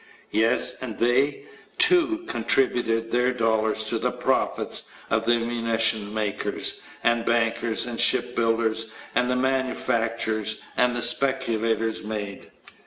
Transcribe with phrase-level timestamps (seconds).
[0.31, 1.43] Yes, and they,
[1.77, 8.87] too, contributed their dollars to the profits of the munitions makers and bankers and shipbuilders
[9.13, 12.49] and the manufacturers and the speculators made.